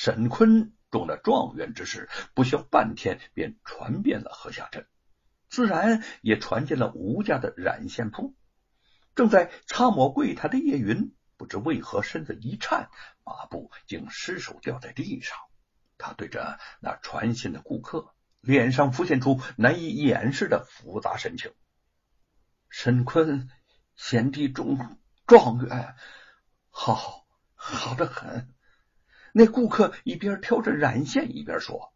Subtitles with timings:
[0.00, 4.86] 沈坤中了状元之事，不消半天便传遍了河下镇，
[5.48, 8.36] 自然也传进了吴家的染线铺。
[9.16, 12.90] 正在擦抹柜台的叶云，不知为何身子一颤，
[13.24, 15.36] 马步竟失手掉在地上。
[15.98, 21.52] 他对着那传信的顾客，脸上浮现出难以掩饰的复杂神情。
[22.68, 23.50] 沈坤，
[23.96, 24.96] 贤弟中
[25.26, 25.96] 状元，
[26.70, 27.26] 好，
[27.56, 28.54] 好的很。
[29.38, 31.92] 那顾客一边挑着染线，一边说：“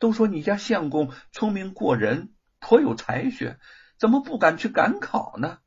[0.00, 3.58] 都说你家相公聪明过人，颇有才学，
[3.98, 5.58] 怎么不敢去赶考呢？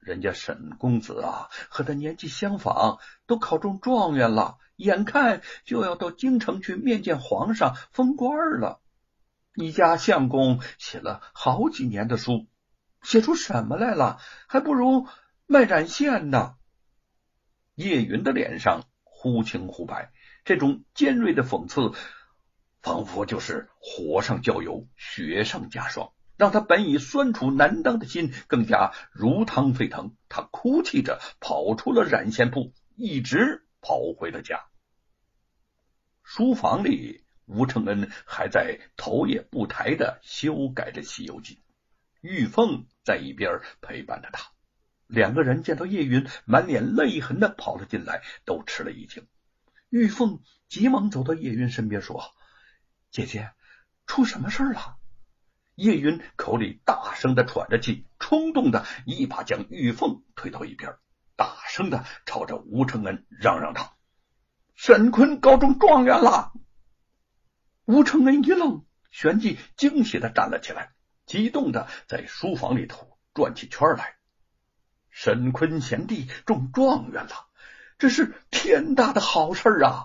[0.00, 8.80] 人家沈公子啊，和他年纪相仿，都考中状元了，眼看就要到京城去面见皇上封官了。
[9.54, 12.48] 你家相公写了好几年的书，
[13.02, 14.18] 写出什么来了？
[14.48, 15.06] 还不如
[15.46, 16.56] 卖染线呢。”
[17.76, 18.82] 叶云的脸上。
[19.20, 20.12] 忽青忽白，
[20.44, 21.92] 这种尖锐的讽刺，
[22.80, 30.14] 仿佛就是火上浇油，雪上加霜，让他本已酸楚难当的心更加如汤沸腾。
[30.28, 34.66] 他哭泣着跑出了染线铺，一直跑回了家。
[36.22, 41.54] 书房里，吴承恩还在头也不抬的修改着《西游记》，
[42.20, 44.52] 玉凤在一边陪伴着他。
[45.08, 49.26] 两个人见到叶云满脸泪痕的跑了进来，都吃了一惊。
[49.88, 52.22] 玉凤急忙走到叶云身边说
[53.10, 53.50] ：“姐姐，
[54.06, 54.98] 出什么事了？”
[55.74, 60.94] 叶云口里大声的喘着气，冲动的一把将玉凤推到一边，
[61.36, 63.96] 大声的朝着吴承恩嚷嚷道
[64.76, 66.52] ：“沈坤高中状元了！”
[67.86, 70.92] 吴承恩一愣，旋即惊喜的站了起来，
[71.24, 74.17] 激动的在书房里头转起圈来。
[75.20, 77.48] 沈坤贤弟中状元了，
[77.98, 80.04] 这是天大的好事啊！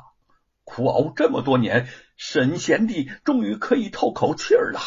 [0.63, 4.79] 苦熬这么多年，沈贤弟终于可以透口气儿了。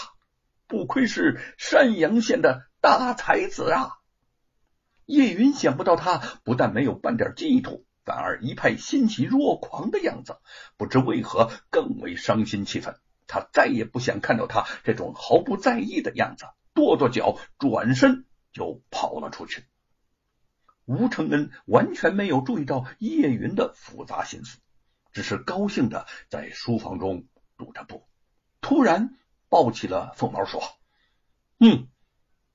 [0.67, 3.91] 不愧是山阳县的大才子啊！
[5.05, 10.39] 叶云想不到他不但没有半点嫉妒，反而一派欣喜若狂的样子，
[10.77, 12.97] 不知为何更为伤心气愤。
[13.29, 19.63] 他再也不想看到他这种毫不在意的样子，跺跺脚，转身就跑了出去。
[20.87, 24.59] 吴承恩完全没有注意到叶云的复杂心思，
[25.13, 27.27] 只是高兴的在书房中
[27.59, 28.07] 踱着步。
[28.61, 30.63] 突然抱起了凤毛说
[31.59, 31.89] ：“嗯，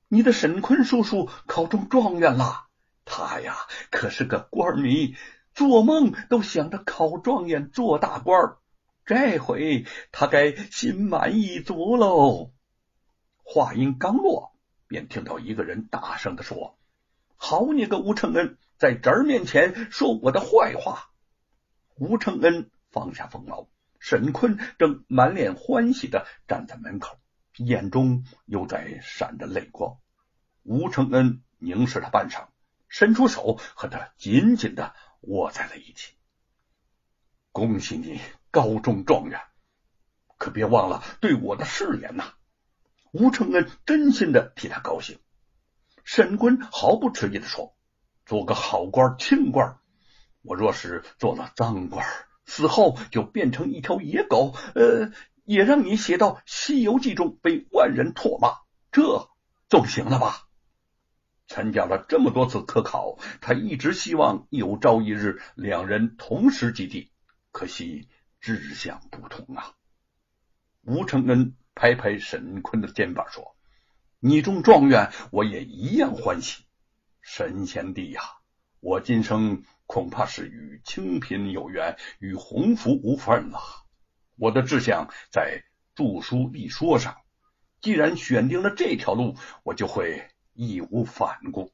[0.08, 2.68] 你的沈坤叔叔考中状元了。
[3.04, 3.54] 他呀
[3.90, 5.14] 可是个官迷，
[5.52, 8.56] 做梦都想着考状元做大官。
[9.04, 12.52] 这回他该心满意足喽。”
[13.44, 14.56] 话音刚落，
[14.86, 16.78] 便听到一个人大声的说。
[17.44, 21.10] 好你个吴承恩，在侄儿面前说我的坏话！
[21.96, 27.18] 吴承恩放下风毛，沈坤正满脸欢喜的站在门口，
[27.56, 29.98] 眼中又在闪着泪光。
[30.62, 32.46] 吴承恩凝视他半晌，
[32.86, 36.14] 伸出手和他紧紧的握在了一起。
[37.50, 38.20] 恭喜你
[38.52, 39.40] 高中状元，
[40.38, 42.34] 可别忘了对我的誓言呐！
[43.10, 45.18] 吴承恩真心的替他高兴。
[46.04, 47.74] 沈坤毫不迟疑的说
[48.26, 49.78] ：“做个好官，清官。
[50.42, 52.04] 我若是做了脏官，
[52.44, 55.12] 死后就变成一条野狗，呃，
[55.44, 58.58] 也让你写到《西游记》中被万人唾骂，
[58.90, 59.30] 这
[59.68, 60.48] 总行了吧？”
[61.46, 67.12] 参加了这么多次科考，他一直希望有朝一日两人同时及第，
[67.52, 68.08] 可惜
[68.40, 69.72] 志向不同啊。
[70.82, 73.54] 吴承恩拍拍沈坤的肩膀说。
[74.24, 76.62] 你中状元，我也一样欢喜。
[77.22, 78.22] 神贤弟呀，
[78.78, 83.58] 我今生恐怕是与清贫有缘，与鸿福无份了。
[84.36, 85.64] 我的志向在
[85.96, 87.16] 著书立说上，
[87.80, 89.34] 既然选定了这条路，
[89.64, 91.72] 我就会义无反顾。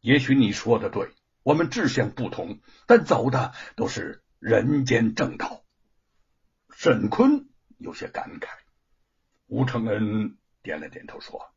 [0.00, 1.08] 也许你说的对，
[1.44, 2.58] 我们志向不同，
[2.88, 5.62] 但走的都是人间正道。
[6.76, 7.48] 沈坤
[7.78, 8.48] 有些感慨，
[9.46, 10.36] 吴承恩。
[10.66, 11.48] 点了点头，说：“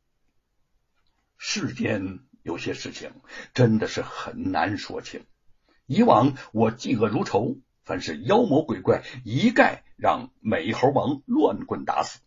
[1.36, 3.10] 世间有些事情
[3.54, 5.26] 真的是很难说清。
[5.86, 12.20] 以往我嫉恶如仇，凡是妖魔鬼怪，一概让美猴王乱棍打死。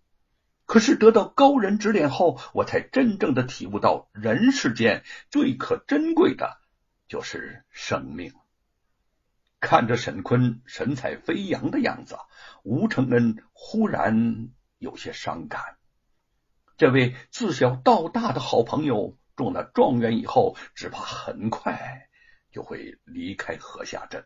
[0.66, 6.58] 可是得到高人指点后，我才真正的体悟到，人世间最可珍贵的
[7.08, 8.34] 就是生命。”
[9.62, 12.18] 看着沈坤神采飞扬的样子，
[12.64, 15.78] 吴承恩忽然有些伤感。
[16.78, 22.10] 这位自小到大的好朋友中了状元以后，只怕很快
[22.52, 24.26] 就会离开河下镇。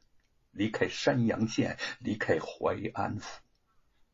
[0.51, 3.41] 离开山阳县，离开淮安府。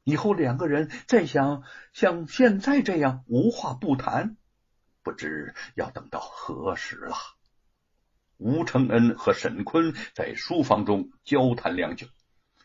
[0.04, 1.64] 以后两个人再想
[1.94, 4.36] 像现在这样无话不谈，
[5.04, 7.16] 不知要等到何时了。
[8.38, 12.08] 吴承恩和沈坤在书房中交谈良久。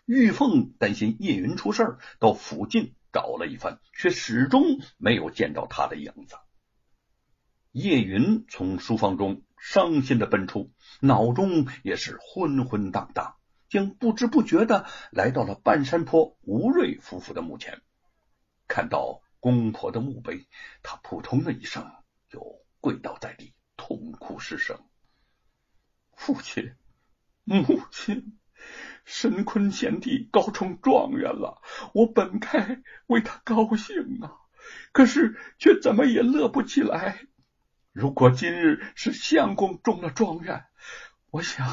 [0.06, 6.36] 玉凤担心叶云出事到附近找了一番，却始终没有见到他的影子。
[7.72, 13.36] 叶云从书房中伤心的奔出，脑中也是昏昏荡荡。
[13.68, 17.82] 竟不知不觉的来到了半山坡吴瑞夫妇的墓前，
[18.66, 20.48] 看到公婆的墓碑，
[20.82, 21.92] 他扑通的一声
[22.30, 24.82] 就跪倒在地，痛哭失声。
[26.14, 26.72] 父亲，
[27.44, 28.38] 母亲，
[29.10, 31.62] 神坤贤弟高中状元了，
[31.94, 34.36] 我本该为他高兴啊，
[34.92, 37.22] 可是却怎么也乐不起来。
[37.92, 40.66] 如果今日是相公中了状元，
[41.30, 41.66] 我想，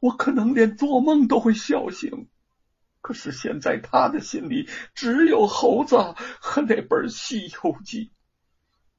[0.00, 2.28] 我可能连做梦都会笑醒。
[3.00, 5.96] 可是现在他的心里只有猴子
[6.40, 8.06] 和那本《西游记》。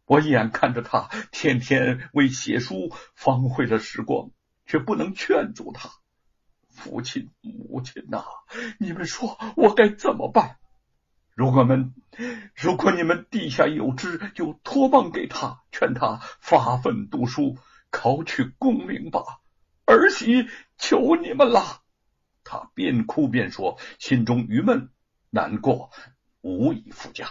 [0.05, 4.31] 我眼看着他天天为写书荒废了时光，
[4.65, 5.89] 却不能劝阻他。
[6.73, 8.23] 父亲、母亲呐，
[8.79, 10.57] 你们说我该怎么办？
[11.35, 11.93] 如果们，
[12.55, 17.57] 如果你们地下有知，就托梦给他，劝他发奋读书，
[17.89, 19.21] 考取功名吧。
[19.85, 20.47] 儿媳，
[20.77, 21.81] 求你们了！
[22.43, 24.89] 他边哭边说，心中郁闷
[25.29, 25.91] 难过，
[26.41, 27.29] 无以复加。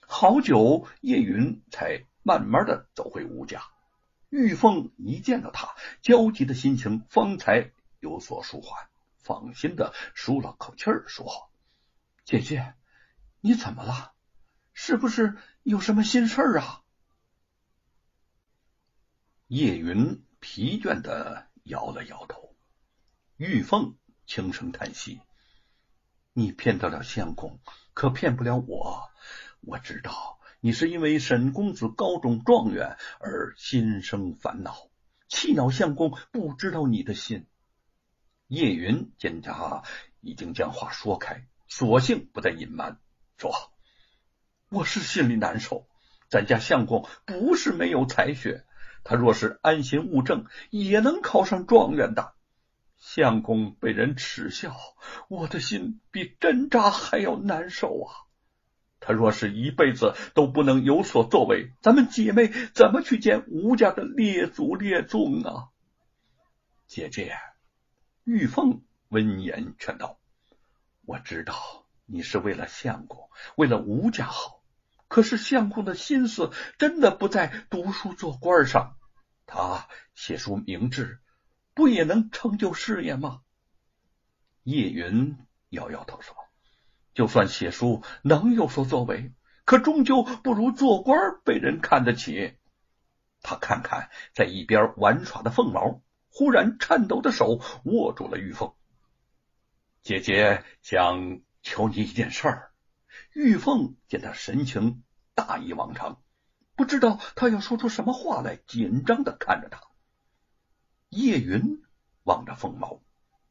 [0.00, 3.62] 好久，叶云才慢慢的走回吴家。
[4.28, 7.70] 玉凤一见到他，焦急的心情方才
[8.02, 11.50] 有所舒缓，放心的舒了口气儿，说
[12.26, 12.74] ：“姐姐，
[13.40, 14.12] 你怎么了？
[14.74, 16.82] 是不是有什么心事儿啊？”
[19.48, 20.22] 叶云。
[20.44, 22.56] 疲倦的摇了摇头，
[23.36, 23.96] 玉凤
[24.26, 25.20] 轻声叹息
[26.34, 27.60] ：“你骗得了相公，
[27.94, 29.08] 可骗不了我。
[29.60, 34.90] 我知道你是因为沈公子高中状元而心生烦恼，
[35.28, 37.46] 气恼相公不知道你的心。”
[38.52, 39.82] 叶云见他
[40.20, 42.98] 已经将话说开，索性不再隐瞒，
[43.38, 43.50] 说
[44.68, 45.86] ：“我是心里难受，
[46.28, 48.66] 咱家相公不是没有才学。”
[49.04, 52.34] 他若是安心务正，也能考上状元的。
[52.98, 54.76] 相公被人耻笑，
[55.28, 58.28] 我的心比针扎还要难受啊！
[59.00, 65.70] 他若是一辈子都不能有所作为，咱们姐妹怎么去见吴家的列祖列宗啊？
[66.86, 67.34] 姐姐，
[68.24, 70.20] 玉凤温言劝道
[71.04, 74.62] ：“我知道你是为了相公，为了吴家好。”
[75.08, 78.96] 可是相公的心思真的不在读书做官上，
[79.44, 81.20] 他写书明志，
[81.74, 83.42] 不也能成就事业吗？
[84.62, 85.36] 叶云
[85.68, 86.36] 摇摇头说
[87.14, 89.34] ：“就算写书能有所作为，
[89.64, 92.56] 可终究不如做官被人看得起。”
[93.42, 96.00] 他看看在一边玩耍的凤毛，
[96.32, 98.72] 忽然颤抖的手握住了玉凤。
[100.02, 102.72] 姐姐想求你一件事儿。
[103.34, 105.02] 玉凤见他神情
[105.34, 106.22] 大异往常，
[106.74, 109.82] 不知道他要说出什么话来，紧张的看着他。
[111.10, 111.82] 叶云
[112.22, 113.02] 望着凤毛，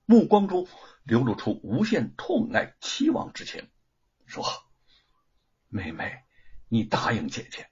[0.06, 0.68] 目光中
[1.04, 3.70] 流露出无限痛爱期望之情，
[4.26, 4.44] 说
[5.70, 6.24] ：“妹妹，
[6.68, 7.70] 你答应姐姐，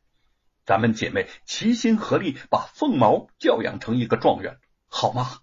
[0.66, 5.39] 咱们姐妹齐心合力把凤毛教养成一个状元，好吗？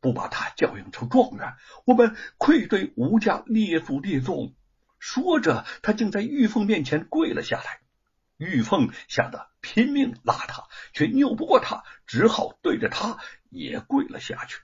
[0.00, 4.54] 不把他教养成状元，我们愧对吴家列祖列宗。”
[4.98, 7.80] 说着，他竟在玉凤面前跪了下来。
[8.36, 13.18] 玉凤吓得拼命拉他，却拗不过他，只好对着他
[13.50, 14.60] 也跪了下去。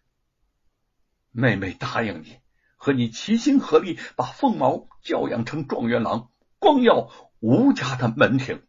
[1.30, 2.38] 妹妹答应你，
[2.76, 8.65] 和你齐心合力，把凤毛教养成状元郎，光耀吴家的门庭。